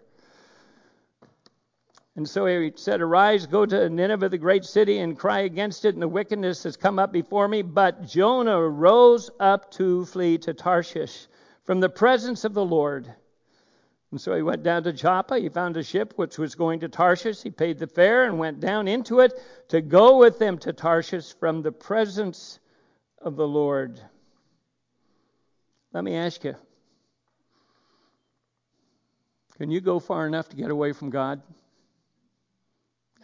And 2.17 2.27
so 2.27 2.47
he 2.47 2.73
said, 2.77 3.03
Arise, 3.03 3.47
go 3.47 3.67
to 3.67 3.91
Nineveh, 3.91 4.31
the 4.31 4.39
great 4.39 4.65
city, 4.65 4.99
and 4.99 5.19
cry 5.19 5.41
against 5.41 5.85
it, 5.87 5.95
and 5.95 6.03
the 6.03 6.09
wickedness 6.09 6.63
has 6.65 6.77
come 6.77 6.99
up 6.99 7.11
before 7.11 7.49
me. 7.49 7.63
But 7.63 8.07
Jonah 8.07 8.61
rose 8.61 9.31
up 9.41 9.71
to 9.73 10.05
flee 10.05 10.37
to 10.39 10.53
Tarshish 10.53 11.27
from 11.65 11.81
the 11.81 11.89
presence 11.89 12.45
of 12.45 12.53
the 12.53 12.65
Lord. 12.65 13.15
And 14.13 14.21
so 14.21 14.37
he 14.37 14.43
went 14.43 14.63
down 14.63 14.83
to 14.85 14.93
Joppa. 14.93 15.39
He 15.39 15.49
found 15.49 15.77
a 15.79 15.83
ship 15.83 16.13
which 16.17 16.37
was 16.39 16.55
going 16.55 16.81
to 16.81 16.89
Tarshish. 16.89 17.43
He 17.43 17.51
paid 17.51 17.79
the 17.79 17.87
fare 17.87 18.27
and 18.27 18.39
went 18.39 18.61
down 18.61 18.87
into 18.87 19.21
it 19.21 19.33
to 19.69 19.81
go 19.81 20.19
with 20.19 20.39
them 20.39 20.59
to 20.59 20.73
Tarshish 20.75 21.35
from 21.41 21.63
the 21.63 21.73
presence 21.73 22.61
of 23.19 23.37
the 23.37 23.49
Lord. 23.49 23.99
Let 25.95 26.05
me 26.05 26.15
ask 26.15 26.45
you 26.45 26.55
can 29.57 29.71
you 29.71 29.81
go 29.81 29.99
far 29.99 30.27
enough 30.27 30.49
to 30.51 30.57
get 30.57 30.71
away 30.71 30.93
from 30.93 31.09
God? 31.09 31.41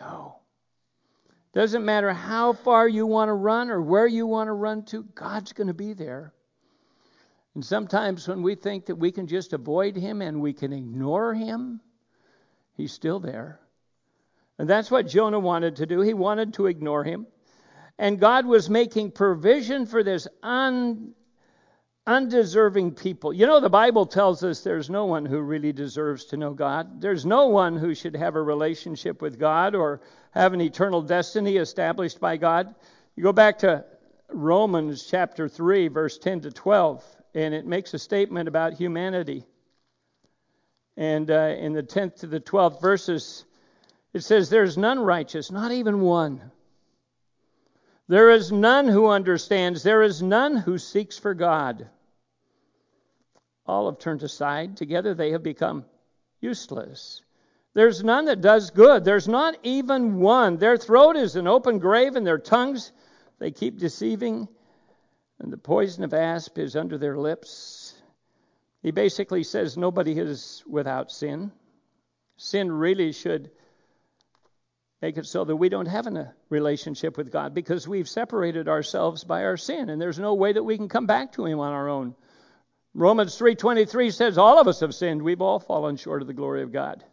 No. 0.01 0.37
Doesn't 1.53 1.85
matter 1.85 2.13
how 2.13 2.55
far 2.55 2.89
you 2.89 3.07
want 3.07 3.29
to 3.29 3.35
run 3.35 3.71
or 3.71 3.83
where 3.83 4.07
you 4.07 4.27
want 4.27 4.49
to 4.49 4.53
run 4.53 4.85
to, 4.87 5.03
God's 5.03 5.53
going 5.53 5.67
to 5.67 5.75
be 5.75 5.93
there. 5.93 6.33
And 7.59 7.65
sometimes 7.65 8.29
when 8.29 8.43
we 8.43 8.55
think 8.55 8.87
that 8.87 8.95
we 8.95 9.11
can 9.11 9.27
just 9.27 9.53
avoid 9.53 9.97
him 9.97 10.23
and 10.23 10.41
we 10.41 10.53
can 10.53 10.73
ignore 10.73 11.35
him, 11.35 11.81
he's 12.77 12.93
still 12.93 13.19
there. 13.19 13.59
And 14.61 14.71
that's 14.71 14.93
what 14.93 15.09
Jonah 15.09 15.41
wanted 15.41 15.75
to 15.75 15.87
do. 15.87 16.01
He 16.01 16.15
wanted 16.15 16.55
to 16.55 16.67
ignore 16.67 17.03
him. 17.03 17.27
And 17.99 18.21
God 18.21 18.47
was 18.47 18.71
making 18.71 19.11
provision 19.11 19.87
for 19.87 20.05
this 20.05 20.29
un, 20.41 21.15
undeserving 22.07 22.93
people. 22.93 23.33
You 23.33 23.47
know, 23.47 23.59
the 23.59 23.69
Bible 23.69 24.07
tells 24.07 24.45
us 24.45 24.61
there's 24.61 24.89
no 24.89 25.07
one 25.07 25.27
who 25.27 25.41
really 25.41 25.73
deserves 25.73 26.27
to 26.27 26.37
know 26.37 26.55
God. 26.55 27.01
There's 27.01 27.27
no 27.27 27.49
one 27.49 27.77
who 27.77 27.93
should 27.93 28.15
have 28.15 28.37
a 28.37 28.41
relationship 28.41 29.21
with 29.21 29.37
God 29.37 29.75
or 29.75 30.01
have 30.31 30.53
an 30.53 30.61
eternal 30.61 31.03
destiny 31.03 31.57
established 31.57 32.21
by 32.21 32.37
God. 32.37 32.73
You 33.17 33.25
go 33.25 33.33
back 33.33 33.59
to 33.59 33.85
Romans 34.29 35.09
chapter 35.11 35.49
3, 35.49 35.89
verse 35.89 36.19
10 36.19 36.43
to 36.43 36.53
12, 36.53 37.18
and 37.45 37.55
it 37.55 37.67
makes 37.67 37.95
a 37.95 37.99
statement 37.99 38.49
about 38.49 38.75
humanity. 38.75 39.45
And 40.97 41.31
uh, 41.31 41.55
in 41.59 41.73
the 41.73 41.83
10th 41.83 42.21
to 42.21 42.27
the 42.27 42.41
12th 42.41 42.81
verses, 42.81 43.45
it 44.13 44.25
says, 44.25 44.51
There's 44.51 44.77
none 44.77 44.99
righteous, 44.99 45.51
not 45.53 45.71
even 45.71 46.01
one. 46.01 46.51
There 48.09 48.31
is 48.31 48.51
none 48.51 48.89
who 48.89 49.07
understands. 49.07 49.83
There 49.83 50.03
is 50.03 50.21
none 50.23 50.57
who 50.57 50.79
seeks 50.79 51.19
for 51.19 51.35
God. 51.35 51.89
All 53.67 53.89
have 53.89 54.01
turned 54.01 54.23
aside. 54.23 54.77
Together 54.77 55.15
they 55.15 55.33
have 55.33 55.43
become 55.43 55.85
useless. 56.41 57.23
There's 57.75 58.03
none 58.03 58.25
that 58.25 58.41
does 58.41 58.71
good. 58.71 59.05
There's 59.05 59.29
not 59.29 59.57
even 59.63 60.19
one. 60.19 60.57
Their 60.57 60.77
throat 60.77 61.17
is 61.17 61.37
an 61.37 61.47
open 61.47 61.79
grave, 61.79 62.17
and 62.17 62.27
their 62.27 62.39
tongues 62.39 62.91
they 63.39 63.53
keep 63.53 63.79
deceiving. 63.79 64.49
And 65.41 65.53
the 65.53 65.57
poison 65.57 66.05
of 66.05 66.15
asp 66.15 66.59
is 66.59 66.77
under 66.77 66.99
their 66.99 67.17
lips. 67.17 67.95
He 68.83 68.91
basically 68.91 69.43
says 69.45 69.77
nobody 69.77 70.19
is 70.19 70.63
without 70.67 71.11
sin. 71.11 71.53
Sin 72.37 72.71
really 72.71 73.13
should 73.13 73.51
make 75.01 75.17
it 75.17 75.27
so 75.27 75.45
that 75.45 75.57
we 75.57 75.69
don't 75.69 75.87
have 75.87 76.07
a 76.07 76.35
relationship 76.49 77.17
with 77.17 77.31
God 77.31 77.55
because 77.55 77.87
we've 77.87 78.09
separated 78.09 78.69
ourselves 78.69 79.23
by 79.25 79.45
our 79.45 79.57
sin 79.57 79.91
and 79.91 80.01
there's 80.01 80.19
no 80.19 80.35
way 80.35 80.53
that 80.53 80.63
we 80.63 80.77
can 80.77 80.89
come 80.89 81.07
back 81.07 81.33
to 81.33 81.47
him 81.47 81.61
on 81.61 81.73
our 81.73 81.89
own. 81.89 82.15
Romans 82.95 83.39
3:23 83.39 84.11
says 84.13 84.39
all 84.39 84.59
of 84.59 84.67
us 84.67 84.81
have 84.81 84.95
sinned, 84.95 85.23
we've 85.23 85.43
all 85.43 85.61
fallen 85.61 85.97
short 85.97 86.21
of 86.21 86.27
the 86.27 86.35
glory 86.35 86.63
of 86.63 86.73
God. 86.73 87.05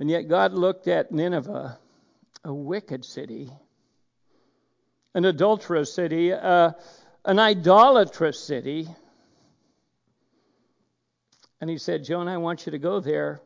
And 0.00 0.10
yet 0.10 0.28
God 0.28 0.54
looked 0.54 0.88
at 0.88 1.12
Nineveh, 1.12 1.78
a 2.42 2.54
wicked 2.54 3.04
city, 3.04 3.52
an 5.14 5.24
adulterous 5.24 5.92
city, 5.92 6.32
uh, 6.32 6.72
an 7.24 7.38
idolatrous 7.38 8.38
city. 8.38 8.88
And 11.60 11.68
he 11.68 11.78
said, 11.78 12.04
Jonah, 12.04 12.32
I 12.32 12.36
want 12.38 12.66
you 12.66 12.72
to 12.72 12.78
go 12.78 13.00
there 13.00 13.42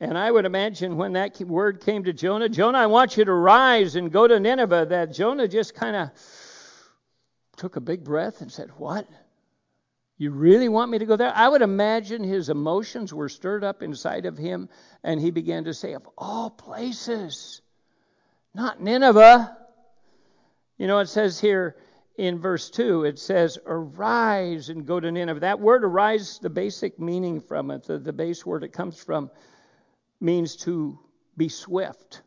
and 0.00 0.16
I 0.16 0.30
would 0.30 0.44
imagine 0.44 0.96
when 0.96 1.14
that 1.14 1.40
word 1.40 1.80
came 1.80 2.04
to 2.04 2.12
Jonah, 2.12 2.48
Jonah, 2.48 2.78
I 2.78 2.86
want 2.86 3.16
you 3.16 3.24
to 3.24 3.32
rise 3.32 3.96
and 3.96 4.12
go 4.12 4.28
to 4.28 4.38
Nineveh, 4.38 4.86
that 4.90 5.12
Jonah 5.12 5.48
just 5.48 5.74
kind 5.74 5.96
of 5.96 6.10
took 7.56 7.74
a 7.74 7.80
big 7.80 8.04
breath 8.04 8.40
and 8.40 8.50
said, 8.50 8.70
What? 8.76 9.08
You 10.16 10.30
really 10.30 10.68
want 10.68 10.90
me 10.90 10.98
to 10.98 11.06
go 11.06 11.16
there? 11.16 11.32
I 11.34 11.48
would 11.48 11.62
imagine 11.62 12.22
his 12.22 12.48
emotions 12.48 13.12
were 13.12 13.28
stirred 13.28 13.64
up 13.64 13.82
inside 13.82 14.26
of 14.26 14.36
him, 14.38 14.68
and 15.02 15.20
he 15.20 15.30
began 15.30 15.64
to 15.64 15.74
say, 15.74 15.94
Of 15.94 16.08
all 16.16 16.50
places, 16.50 17.60
not 18.58 18.82
Nineveh. 18.82 19.56
You 20.78 20.88
know, 20.88 20.98
it 20.98 21.06
says 21.06 21.38
here 21.38 21.76
in 22.16 22.40
verse 22.40 22.70
2, 22.70 23.04
it 23.04 23.20
says, 23.20 23.56
Arise 23.64 24.68
and 24.68 24.84
go 24.84 24.98
to 24.98 25.12
Nineveh. 25.12 25.38
That 25.40 25.60
word 25.60 25.84
arise, 25.84 26.40
the 26.40 26.50
basic 26.50 26.98
meaning 26.98 27.40
from 27.40 27.70
it, 27.70 27.84
the, 27.84 27.98
the 27.98 28.12
base 28.12 28.44
word 28.44 28.64
it 28.64 28.72
comes 28.72 28.98
from, 28.98 29.30
means 30.20 30.56
to 30.56 30.98
be 31.36 31.48
swift. 31.48 32.22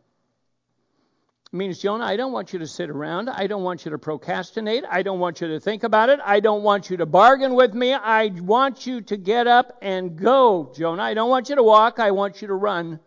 It 1.51 1.57
means, 1.57 1.79
Jonah, 1.79 2.05
I 2.05 2.15
don't 2.15 2.31
want 2.31 2.53
you 2.53 2.59
to 2.59 2.67
sit 2.67 2.89
around. 2.89 3.29
I 3.29 3.47
don't 3.47 3.63
want 3.63 3.83
you 3.83 3.91
to 3.91 3.97
procrastinate. 3.97 4.85
I 4.89 5.03
don't 5.03 5.19
want 5.19 5.41
you 5.41 5.49
to 5.49 5.59
think 5.59 5.83
about 5.83 6.07
it. 6.07 6.21
I 6.23 6.39
don't 6.39 6.63
want 6.63 6.89
you 6.89 6.95
to 6.95 7.05
bargain 7.05 7.55
with 7.55 7.73
me. 7.73 7.93
I 7.93 8.27
want 8.27 8.87
you 8.87 9.01
to 9.01 9.17
get 9.17 9.47
up 9.47 9.77
and 9.81 10.15
go, 10.15 10.71
Jonah. 10.77 11.03
I 11.03 11.13
don't 11.13 11.29
want 11.29 11.49
you 11.49 11.57
to 11.57 11.63
walk. 11.63 11.99
I 11.99 12.11
want 12.11 12.41
you 12.41 12.47
to 12.47 12.55
run. 12.55 13.01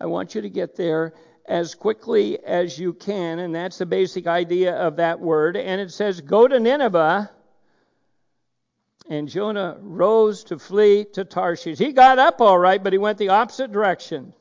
I 0.00 0.06
want 0.06 0.34
you 0.34 0.40
to 0.40 0.50
get 0.50 0.74
there 0.74 1.14
as 1.46 1.74
quickly 1.74 2.42
as 2.44 2.78
you 2.78 2.92
can. 2.92 3.38
And 3.40 3.54
that's 3.54 3.78
the 3.78 3.86
basic 3.86 4.26
idea 4.26 4.74
of 4.74 4.96
that 4.96 5.20
word. 5.20 5.56
And 5.56 5.80
it 5.80 5.92
says, 5.92 6.20
Go 6.20 6.46
to 6.46 6.60
Nineveh 6.60 7.30
and 9.08 9.28
Jonah 9.28 9.76
rose 9.80 10.44
to 10.44 10.58
flee 10.58 11.04
to 11.12 11.24
Tarshish. 11.24 11.78
He 11.78 11.92
got 11.92 12.18
up 12.18 12.40
all 12.40 12.58
right, 12.58 12.82
but 12.82 12.92
he 12.92 12.98
went 12.98 13.18
the 13.18 13.30
opposite 13.30 13.72
direction. 13.72 14.32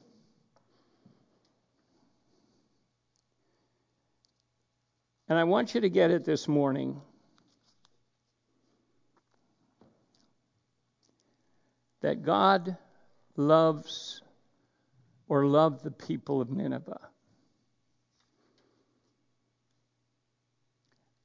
And 5.27 5.39
I 5.39 5.45
want 5.45 5.73
you 5.73 5.81
to 5.81 5.89
get 5.89 6.11
it 6.11 6.25
this 6.25 6.47
morning. 6.47 7.01
That 12.01 12.23
God 12.23 12.75
loves 13.37 14.20
or 15.31 15.45
loved 15.45 15.81
the 15.81 15.91
people 15.91 16.41
of 16.41 16.51
Nineveh. 16.51 16.99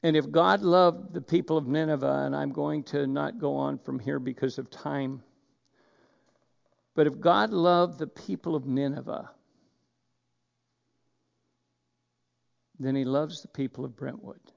And 0.04 0.16
if 0.16 0.30
God 0.30 0.62
loved 0.62 1.12
the 1.12 1.20
people 1.20 1.56
of 1.58 1.66
Nineveh, 1.66 2.22
and 2.24 2.36
I'm 2.36 2.52
going 2.52 2.84
to 2.84 3.08
not 3.08 3.40
go 3.40 3.56
on 3.56 3.78
from 3.78 3.98
here 3.98 4.20
because 4.20 4.58
of 4.58 4.70
time, 4.70 5.24
but 6.94 7.08
if 7.08 7.18
God 7.18 7.50
loved 7.50 7.98
the 7.98 8.06
people 8.06 8.54
of 8.54 8.64
Nineveh, 8.64 9.28
then 12.78 12.94
he 12.94 13.04
loves 13.04 13.42
the 13.42 13.48
people 13.48 13.84
of 13.84 13.96
Brentwood. 13.96 14.52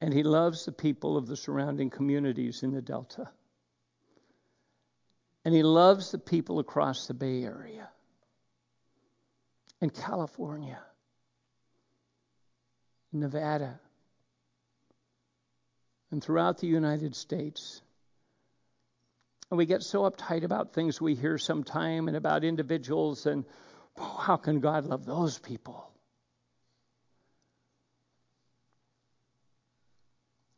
And 0.00 0.12
he 0.12 0.24
loves 0.24 0.64
the 0.64 0.72
people 0.72 1.16
of 1.16 1.28
the 1.28 1.36
surrounding 1.36 1.88
communities 1.88 2.64
in 2.64 2.72
the 2.72 2.82
Delta. 2.82 3.28
And 5.46 5.54
he 5.54 5.62
loves 5.62 6.10
the 6.10 6.18
people 6.18 6.58
across 6.58 7.06
the 7.06 7.14
Bay 7.14 7.44
Area 7.44 7.88
and 9.80 9.94
California 9.94 10.80
Nevada, 13.12 13.78
and 16.10 16.20
throughout 16.20 16.58
the 16.58 16.66
United 16.66 17.14
States. 17.14 17.80
And 19.48 19.56
we 19.56 19.66
get 19.66 19.84
so 19.84 20.02
uptight 20.02 20.42
about 20.42 20.72
things 20.72 21.00
we 21.00 21.14
hear 21.14 21.38
sometime 21.38 22.08
and 22.08 22.16
about 22.16 22.42
individuals, 22.42 23.24
and 23.24 23.44
oh, 23.98 24.16
how 24.20 24.38
can 24.38 24.58
God 24.58 24.84
love 24.84 25.06
those 25.06 25.38
people? 25.38 25.88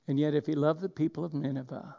And 0.07 0.19
yet, 0.19 0.33
if 0.33 0.47
He 0.47 0.55
loved 0.55 0.81
the 0.81 0.89
people 0.89 1.27
of 1.27 1.35
Nineveh, 1.35 1.95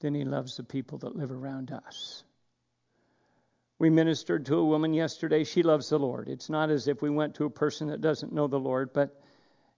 then 0.00 0.14
He 0.14 0.24
loves 0.24 0.56
the 0.56 0.64
people 0.64 0.98
that 0.98 1.16
live 1.16 1.30
around 1.30 1.70
us. 1.70 2.22
We 3.78 3.90
ministered 3.90 4.46
to 4.46 4.56
a 4.56 4.64
woman 4.64 4.92
yesterday. 4.92 5.44
She 5.44 5.62
loves 5.62 5.88
the 5.88 5.98
Lord. 5.98 6.28
It's 6.28 6.50
not 6.50 6.70
as 6.70 6.88
if 6.88 7.00
we 7.00 7.10
went 7.10 7.36
to 7.36 7.44
a 7.44 7.50
person 7.50 7.88
that 7.88 8.00
doesn't 8.00 8.32
know 8.32 8.48
the 8.48 8.58
Lord, 8.58 8.92
but 8.92 9.20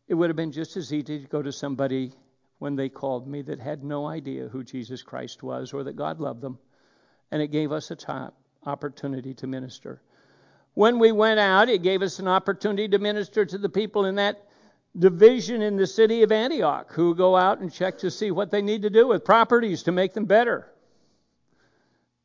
it 0.08 0.14
would 0.14 0.30
have 0.30 0.36
been 0.36 0.52
just 0.52 0.76
as 0.76 0.92
easy 0.92 1.20
to 1.20 1.28
go 1.28 1.42
to 1.42 1.52
somebody 1.52 2.12
when 2.58 2.76
they 2.76 2.88
called 2.88 3.26
me 3.26 3.42
that 3.42 3.60
had 3.60 3.84
no 3.84 4.06
idea 4.06 4.48
who 4.48 4.64
Jesus 4.64 5.02
Christ 5.02 5.42
was 5.42 5.72
or 5.72 5.84
that 5.84 5.96
God 5.96 6.20
loved 6.20 6.40
them. 6.40 6.58
And 7.30 7.42
it 7.42 7.48
gave 7.48 7.72
us 7.72 7.90
a 7.90 7.96
top 7.96 8.34
opportunity 8.64 9.34
to 9.34 9.46
minister. 9.46 10.00
When 10.74 10.98
we 10.98 11.12
went 11.12 11.40
out, 11.40 11.68
it 11.68 11.82
gave 11.82 12.02
us 12.02 12.18
an 12.18 12.28
opportunity 12.28 12.88
to 12.88 12.98
minister 12.98 13.44
to 13.44 13.58
the 13.58 13.68
people 13.68 14.04
in 14.04 14.16
that 14.16 14.46
division 14.98 15.62
in 15.62 15.76
the 15.76 15.86
city 15.86 16.22
of 16.22 16.32
Antioch 16.32 16.92
who 16.92 17.14
go 17.14 17.36
out 17.36 17.60
and 17.60 17.72
check 17.72 17.98
to 17.98 18.10
see 18.10 18.30
what 18.30 18.50
they 18.50 18.62
need 18.62 18.82
to 18.82 18.90
do 18.90 19.06
with 19.06 19.24
properties 19.24 19.84
to 19.84 19.92
make 19.92 20.12
them 20.12 20.24
better. 20.24 20.66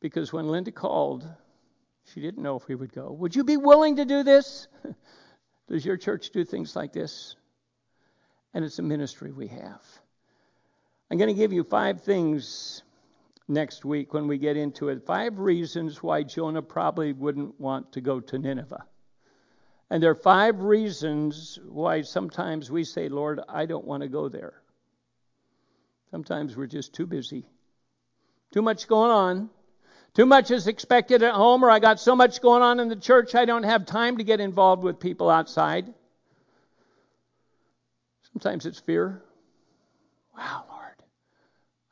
Because 0.02 0.34
when 0.34 0.48
Linda 0.48 0.72
called, 0.72 1.28
she 2.14 2.22
didn't 2.22 2.44
know 2.44 2.56
if 2.56 2.68
we 2.68 2.76
would 2.76 2.94
go. 2.94 3.12
Would 3.12 3.36
you 3.36 3.44
be 3.44 3.58
willing 3.58 3.98
to 3.98 4.06
do 4.06 4.24
this? 4.24 4.68
Does 5.68 5.86
your 5.86 5.98
church 5.98 6.30
do 6.32 6.44
things 6.44 6.76
like 6.76 6.94
this? 6.94 7.36
And 8.54 8.64
it's 8.64 8.80
a 8.80 8.84
ministry 8.84 9.32
we 9.32 9.48
have. 9.48 9.82
I'm 11.10 11.18
going 11.18 11.28
to 11.28 11.40
give 11.40 11.54
you 11.54 11.64
five 11.64 12.02
things 12.02 12.84
next 13.48 13.86
week 13.86 14.14
when 14.14 14.28
we 14.28 14.38
get 14.38 14.58
into 14.58 14.90
it. 14.90 15.06
Five 15.06 15.40
reasons 15.40 16.02
why 16.02 16.24
Jonah 16.24 16.62
probably 16.62 17.14
wouldn't 17.14 17.60
want 17.60 17.92
to 17.94 18.02
go 18.02 18.20
to 18.20 18.40
Nineveh. 18.40 18.86
And 19.90 20.02
there 20.02 20.12
are 20.12 20.16
five 20.16 20.62
reasons 20.62 21.60
why 21.68 22.02
sometimes 22.02 22.72
we 22.72 22.84
say, 22.84 23.08
Lord, 23.08 23.40
I 23.48 23.66
don't 23.66 23.86
want 23.86 24.02
to 24.04 24.10
go 24.10 24.30
there. 24.30 24.54
Sometimes 26.12 26.56
we're 26.56 26.66
just 26.66 26.94
too 26.94 27.06
busy, 27.06 27.46
too 28.52 28.62
much 28.62 28.88
going 28.88 29.12
on. 29.12 29.50
Too 30.16 30.26
much 30.26 30.50
is 30.50 30.68
expected 30.68 31.24
at 31.24 31.34
home, 31.34 31.64
or 31.64 31.70
I 31.70 31.80
got 31.80 32.00
so 32.00 32.16
much 32.16 32.42
going 32.42 32.62
on 32.62 32.80
in 32.80 32.88
the 32.88 32.96
church, 32.96 33.36
I 33.36 33.44
don't 33.44 33.64
have 33.64 33.86
time 33.86 34.18
to 34.18 34.24
get 34.24 34.40
involved 34.40 34.82
with 34.82 34.98
people 34.98 35.30
outside. 35.30 35.94
Sometimes 38.32 38.66
it's 38.66 38.80
fear. 38.80 39.22
Wow, 40.38 40.64
Lord. 40.70 40.96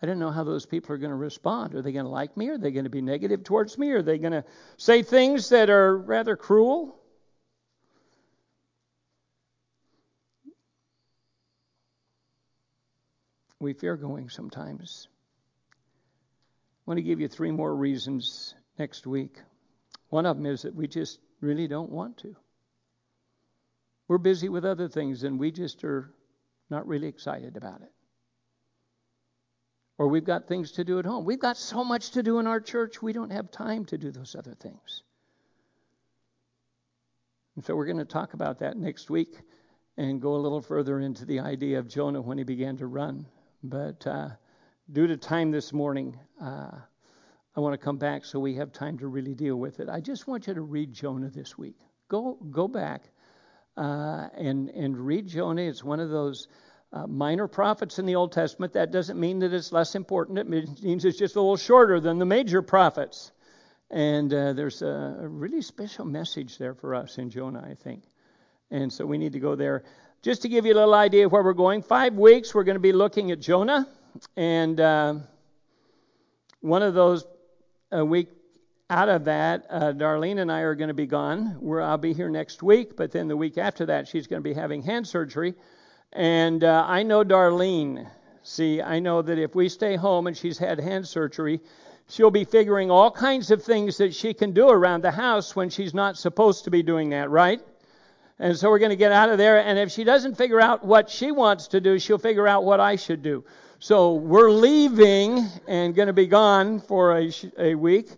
I 0.01 0.05
don't 0.05 0.19
know 0.19 0.31
how 0.31 0.45
those 0.45 0.65
people 0.65 0.95
are 0.95 0.97
going 0.97 1.11
to 1.11 1.17
respond. 1.17 1.75
Are 1.75 1.81
they 1.81 1.91
going 1.91 2.05
to 2.05 2.11
like 2.11 2.37
me? 2.37 2.47
Are 2.47 2.57
they 2.57 2.71
going 2.71 2.85
to 2.85 2.89
be 2.89 3.01
negative 3.01 3.43
towards 3.43 3.77
me? 3.77 3.91
Are 3.91 4.01
they 4.01 4.17
going 4.17 4.31
to 4.31 4.45
say 4.77 5.03
things 5.03 5.49
that 5.49 5.69
are 5.69 5.97
rather 5.97 6.37
cruel? 6.37 6.97
We 13.63 13.73
fear 13.73 13.95
going 13.95 14.29
sometimes. 14.29 15.07
I 15.71 16.91
want 16.91 16.97
to 16.97 17.03
give 17.03 17.19
you 17.19 17.27
three 17.27 17.51
more 17.51 17.73
reasons 17.73 18.53
next 18.77 19.07
week. 19.07 19.37
One 20.09 20.25
of 20.25 20.37
them 20.37 20.45
is 20.45 20.63
that 20.63 20.75
we 20.75 20.87
just 20.87 21.19
really 21.41 21.67
don't 21.67 21.89
want 21.89 22.17
to. 22.17 22.35
We're 24.07 24.17
busy 24.17 24.49
with 24.49 24.65
other 24.65 24.87
things 24.87 25.23
and 25.23 25.39
we 25.39 25.51
just 25.51 25.83
are 25.83 26.11
not 26.69 26.87
really 26.87 27.07
excited 27.07 27.57
about 27.57 27.81
it. 27.81 27.91
Or 29.97 30.07
we've 30.07 30.25
got 30.25 30.47
things 30.47 30.73
to 30.73 30.83
do 30.83 30.99
at 30.99 31.05
home. 31.05 31.23
We've 31.23 31.39
got 31.39 31.55
so 31.55 31.83
much 31.83 32.11
to 32.11 32.23
do 32.23 32.39
in 32.39 32.47
our 32.47 32.59
church, 32.59 33.01
we 33.01 33.13
don't 33.13 33.31
have 33.31 33.51
time 33.51 33.85
to 33.85 33.97
do 33.97 34.11
those 34.11 34.35
other 34.35 34.55
things. 34.55 35.03
And 37.55 37.63
so 37.63 37.75
we're 37.75 37.85
going 37.85 37.97
to 37.97 38.05
talk 38.05 38.33
about 38.33 38.59
that 38.59 38.75
next 38.75 39.09
week 39.09 39.37
and 39.95 40.21
go 40.21 40.35
a 40.35 40.37
little 40.37 40.61
further 40.61 40.99
into 40.99 41.25
the 41.25 41.39
idea 41.39 41.79
of 41.79 41.87
Jonah 41.87 42.21
when 42.21 42.37
he 42.37 42.43
began 42.43 42.77
to 42.77 42.87
run. 42.87 43.27
But 43.63 44.05
uh, 44.05 44.29
due 44.91 45.07
to 45.07 45.15
time 45.15 45.51
this 45.51 45.71
morning, 45.71 46.19
uh, 46.41 46.71
I 47.55 47.59
want 47.59 47.73
to 47.73 47.77
come 47.77 47.97
back 47.97 48.25
so 48.25 48.39
we 48.39 48.55
have 48.55 48.73
time 48.73 48.97
to 48.99 49.07
really 49.07 49.33
deal 49.33 49.55
with 49.55 49.79
it. 49.79 49.87
I 49.87 50.01
just 50.01 50.27
want 50.27 50.47
you 50.47 50.53
to 50.53 50.61
read 50.61 50.91
Jonah 50.91 51.29
this 51.29 51.57
week. 51.57 51.77
Go 52.09 52.37
go 52.51 52.67
back 52.67 53.09
uh, 53.77 54.27
and 54.35 54.69
and 54.69 54.97
read 54.97 55.27
Jonah. 55.27 55.61
It's 55.61 55.83
one 55.83 56.01
of 56.01 56.09
those 56.09 56.49
uh, 56.91 57.07
minor 57.07 57.47
prophets 57.47 57.99
in 57.99 58.05
the 58.05 58.15
Old 58.15 58.33
Testament. 58.33 58.73
That 58.73 58.91
doesn't 58.91 59.19
mean 59.19 59.39
that 59.39 59.53
it's 59.53 59.71
less 59.71 59.95
important. 59.95 60.39
It 60.39 60.49
means 60.49 61.05
it's 61.05 61.17
just 61.17 61.35
a 61.35 61.39
little 61.39 61.57
shorter 61.57 62.01
than 62.01 62.19
the 62.19 62.25
major 62.25 62.61
prophets. 62.61 63.31
And 63.89 64.33
uh, 64.33 64.53
there's 64.53 64.81
a, 64.81 65.19
a 65.21 65.27
really 65.27 65.61
special 65.61 66.05
message 66.05 66.57
there 66.57 66.73
for 66.73 66.95
us 66.95 67.17
in 67.17 67.29
Jonah, 67.29 67.65
I 67.65 67.75
think. 67.75 68.03
And 68.71 68.91
so 68.91 69.05
we 69.05 69.17
need 69.17 69.33
to 69.33 69.39
go 69.39 69.55
there. 69.55 69.83
Just 70.23 70.43
to 70.43 70.47
give 70.47 70.65
you 70.65 70.71
a 70.71 70.75
little 70.75 70.93
idea 70.93 71.25
of 71.25 71.33
where 71.33 71.43
we're 71.43 71.51
going, 71.51 71.81
five 71.81 72.13
weeks 72.13 72.55
we're 72.55 72.63
going 72.63 72.77
to 72.77 72.79
be 72.79 72.93
looking 72.93 73.31
at 73.31 73.41
Jonah. 73.41 73.89
And 74.37 74.79
uh, 74.79 75.15
one 76.61 76.81
of 76.81 76.93
those 76.93 77.25
a 77.91 78.05
week 78.05 78.29
out 78.89 79.09
of 79.09 79.25
that, 79.25 79.65
uh, 79.69 79.91
Darlene 79.91 80.39
and 80.39 80.49
I 80.49 80.61
are 80.61 80.75
going 80.75 80.87
to 80.87 80.93
be 80.93 81.07
gone. 81.07 81.57
Where 81.59 81.81
I'll 81.81 81.97
be 81.97 82.13
here 82.13 82.29
next 82.29 82.63
week, 82.63 82.95
but 82.95 83.11
then 83.11 83.27
the 83.27 83.35
week 83.35 83.57
after 83.57 83.87
that, 83.87 84.07
she's 84.07 84.25
going 84.27 84.41
to 84.41 84.49
be 84.49 84.53
having 84.53 84.81
hand 84.81 85.05
surgery. 85.05 85.55
And 86.13 86.63
uh, 86.63 86.85
I 86.87 87.03
know 87.03 87.25
Darlene. 87.25 88.09
See, 88.43 88.81
I 88.81 88.99
know 88.99 89.21
that 89.21 89.37
if 89.37 89.55
we 89.55 89.67
stay 89.67 89.97
home 89.97 90.27
and 90.27 90.37
she's 90.37 90.57
had 90.57 90.79
hand 90.79 91.05
surgery, 91.05 91.59
she'll 92.07 92.31
be 92.31 92.45
figuring 92.45 92.89
all 92.89 93.11
kinds 93.11 93.51
of 93.51 93.61
things 93.61 93.97
that 93.97 94.15
she 94.15 94.33
can 94.33 94.53
do 94.53 94.69
around 94.69 95.03
the 95.03 95.11
house 95.11 95.53
when 95.53 95.69
she's 95.69 95.93
not 95.93 96.15
supposed 96.15 96.63
to 96.63 96.71
be 96.71 96.81
doing 96.81 97.09
that, 97.09 97.29
right? 97.29 97.59
And 98.39 98.57
so 98.57 98.69
we're 98.69 98.79
going 98.79 98.89
to 98.89 98.95
get 98.95 99.11
out 99.11 99.29
of 99.29 99.37
there. 99.37 99.59
And 99.59 99.77
if 99.77 99.91
she 99.91 100.03
doesn't 100.03 100.35
figure 100.35 100.59
out 100.59 100.83
what 100.83 101.09
she 101.09 101.31
wants 101.31 101.67
to 101.69 101.79
do, 101.79 101.99
she'll 101.99 102.17
figure 102.17 102.47
out 102.47 102.63
what 102.63 102.79
I 102.79 102.95
should 102.95 103.21
do. 103.21 103.43
So 103.79 104.13
we're 104.13 104.51
leaving 104.51 105.45
and 105.67 105.93
going 105.93 106.07
to 106.07 106.13
be 106.13 106.27
gone 106.27 106.79
for 106.79 107.17
a, 107.17 107.31
a 107.57 107.75
week. 107.75 108.09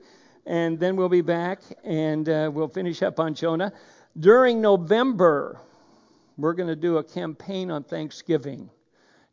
And 0.45 0.79
then 0.79 0.95
we'll 0.95 1.09
be 1.09 1.21
back 1.21 1.61
and 1.83 2.29
uh, 2.29 2.51
we'll 2.53 2.67
finish 2.67 3.01
up 3.01 3.19
on 3.19 3.33
Jonah. 3.33 3.73
During 4.17 4.61
November, 4.61 5.59
we're 6.37 6.53
going 6.53 6.69
to 6.69 6.75
do 6.75 6.97
a 6.97 7.03
campaign 7.03 7.71
on 7.71 7.83
Thanksgiving. 7.83 8.69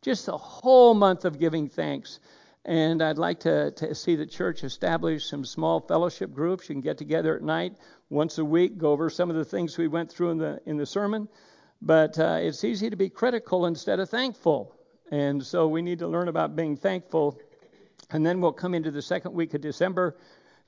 Just 0.01 0.27
a 0.27 0.35
whole 0.35 0.93
month 0.93 1.23
of 1.23 1.39
giving 1.39 1.69
thanks. 1.69 2.19
And 2.65 3.01
I'd 3.01 3.17
like 3.17 3.41
to, 3.41 3.71
to 3.71 3.93
see 3.93 4.15
the 4.15 4.25
church 4.25 4.63
establish 4.63 5.25
some 5.25 5.45
small 5.45 5.81
fellowship 5.81 6.33
groups. 6.33 6.67
You 6.67 6.75
can 6.75 6.81
get 6.81 6.97
together 6.97 7.35
at 7.35 7.41
night 7.41 7.73
once 8.13 8.37
a 8.37 8.45
week, 8.45 8.77
go 8.77 8.91
over 8.91 9.09
some 9.09 9.29
of 9.31 9.35
the 9.35 9.43
things 9.43 9.77
we 9.77 9.87
went 9.87 10.11
through 10.11 10.29
in 10.29 10.37
the 10.37 10.61
in 10.65 10.77
the 10.77 10.85
sermon. 10.85 11.27
But 11.81 12.17
uh, 12.17 12.37
it's 12.39 12.63
easy 12.63 12.89
to 12.89 12.95
be 12.95 13.09
critical 13.09 13.65
instead 13.65 13.99
of 13.99 14.09
thankful, 14.09 14.73
and 15.11 15.43
so 15.43 15.67
we 15.67 15.81
need 15.81 15.99
to 15.99 16.07
learn 16.07 16.27
about 16.27 16.55
being 16.55 16.77
thankful. 16.77 17.37
And 18.11 18.25
then 18.25 18.39
we'll 18.39 18.53
come 18.53 18.75
into 18.75 18.91
the 18.91 19.01
second 19.01 19.33
week 19.33 19.53
of 19.55 19.61
December, 19.61 20.15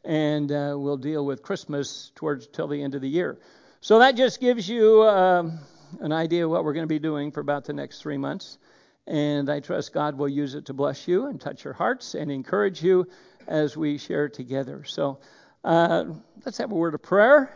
and 0.03 0.51
uh, 0.51 0.73
we'll 0.75 0.97
deal 0.97 1.23
with 1.23 1.43
Christmas 1.43 2.11
towards 2.15 2.47
till 2.47 2.67
the 2.67 2.81
end 2.81 2.95
of 2.95 3.01
the 3.01 3.09
year. 3.09 3.37
So 3.79 3.99
that 3.99 4.15
just 4.15 4.41
gives 4.41 4.67
you 4.67 5.03
uh, 5.03 5.51
an 5.99 6.11
idea 6.11 6.45
of 6.45 6.51
what 6.51 6.65
we're 6.65 6.73
going 6.73 6.83
to 6.83 6.87
be 6.87 6.99
doing 6.99 7.31
for 7.31 7.41
about 7.41 7.65
the 7.65 7.73
next 7.73 8.01
three 8.01 8.17
months. 8.17 8.57
And 9.05 9.51
I 9.51 9.59
trust 9.59 9.93
God 9.93 10.17
will 10.17 10.27
use 10.27 10.55
it 10.55 10.65
to 10.65 10.73
bless 10.73 11.07
you 11.07 11.27
and 11.27 11.39
touch 11.39 11.63
your 11.63 11.73
hearts 11.73 12.15
and 12.15 12.31
encourage 12.31 12.81
you 12.81 13.07
as 13.47 13.77
we 13.77 13.99
share 13.99 14.27
together. 14.27 14.83
So 14.85 15.19
uh, 15.65 16.05
let's 16.45 16.59
have 16.59 16.71
a 16.71 16.75
word 16.75 16.93
of 16.93 17.01
prayer. 17.01 17.49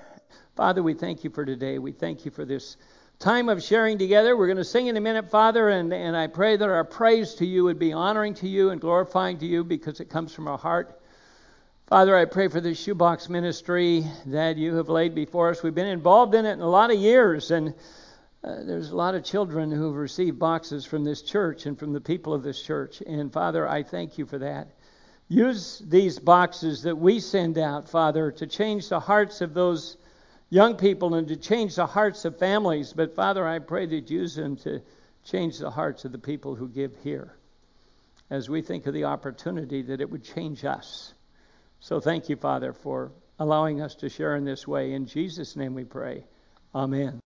Father, 0.56 0.82
we 0.82 0.96
thank 0.96 1.24
you 1.24 1.30
for 1.30 1.46
today. 1.46 1.78
We 1.78 1.92
thank 1.92 2.26
you 2.26 2.32
for 2.32 2.44
this 2.44 2.76
time 3.20 3.50
of 3.50 3.62
sharing 3.62 4.00
together. 4.00 4.36
We're 4.36 4.48
going 4.48 4.58
to 4.58 4.64
sing 4.64 4.88
in 4.88 4.98
a 4.98 5.02
minute, 5.02 5.30
Father, 5.30 5.70
and, 5.70 5.94
and 5.94 6.18
I 6.18 6.26
pray 6.26 6.58
that 6.58 6.68
our 6.68 6.84
praise 6.84 7.36
to 7.36 7.46
you 7.46 7.66
would 7.66 7.78
be 7.78 7.94
honoring 7.94 8.34
to 8.36 8.48
you 8.48 8.72
and 8.72 8.82
glorifying 8.82 9.38
to 9.38 9.46
you 9.46 9.64
because 9.64 10.00
it 10.00 10.10
comes 10.10 10.34
from 10.34 10.48
our 10.48 10.58
heart. 10.58 11.00
Father, 11.86 12.18
I 12.18 12.26
pray 12.26 12.48
for 12.48 12.60
this 12.60 12.80
shoebox 12.80 13.30
ministry 13.30 14.04
that 14.26 14.58
you 14.58 14.76
have 14.78 14.90
laid 14.90 15.14
before 15.14 15.52
us. 15.52 15.62
We've 15.62 15.76
been 15.76 15.86
involved 15.86 16.34
in 16.34 16.48
it 16.48 16.54
in 16.54 16.62
a 16.62 16.68
lot 16.68 16.92
of 16.92 16.98
years, 16.98 17.52
and 17.52 17.76
uh, 18.44 18.64
there's 18.64 18.90
a 18.90 18.96
lot 18.96 19.14
of 19.14 19.24
children 19.24 19.72
who've 19.72 19.96
received 19.96 20.40
boxes 20.40 20.84
from 20.84 21.04
this 21.04 21.22
church 21.22 21.68
and 21.68 21.78
from 21.78 21.94
the 21.94 22.02
people 22.02 22.34
of 22.34 22.42
this 22.42 22.60
church. 22.60 23.04
And 23.06 23.32
Father, 23.32 23.68
I 23.68 23.84
thank 23.84 24.18
you 24.18 24.26
for 24.26 24.40
that. 24.40 24.70
Use 25.30 25.80
these 25.88 26.18
boxes 26.18 26.84
that 26.84 26.98
we 26.98 27.20
send 27.20 27.58
out, 27.58 27.88
Father, 27.88 28.32
to 28.32 28.48
change 28.48 28.90
the 28.90 29.00
hearts 29.00 29.42
of 29.42 29.54
those 29.54 29.96
young 30.50 30.76
people 30.76 31.14
and 31.14 31.28
to 31.28 31.36
change 31.36 31.76
the 31.76 31.86
hearts 31.86 32.26
of 32.26 32.40
families. 32.40 32.94
But 32.94 33.16
Father, 33.16 33.48
I 33.48 33.60
pray 33.60 33.86
that 33.86 34.10
you 34.10 34.22
use 34.22 34.36
them 34.36 34.58
to 34.58 34.82
change 35.24 35.60
the 35.60 35.70
hearts 35.70 36.04
of 36.04 36.12
the 36.12 36.18
people 36.18 36.56
who 36.56 36.68
give 36.68 36.96
here 37.04 37.36
as 38.30 38.50
we 38.50 38.62
think 38.62 38.88
of 38.88 38.94
the 38.94 39.06
opportunity 39.06 39.84
that 39.84 40.02
it 40.02 40.10
would 40.10 40.24
change 40.24 40.66
us. 40.66 41.14
So 41.80 42.00
thank 42.00 42.30
you, 42.30 42.36
Father, 42.36 42.74
for 42.74 43.12
allowing 43.40 43.82
us 43.82 43.96
to 43.96 44.10
share 44.10 44.36
in 44.36 44.46
this 44.46 44.68
way. 44.68 44.94
In 44.94 45.06
Jesus' 45.06 45.56
name 45.56 45.74
we 45.74 45.86
pray. 45.86 46.26
Amen. 46.76 47.18